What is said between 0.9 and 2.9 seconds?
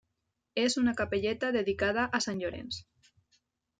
capelleta dedicada a sant Llorenç.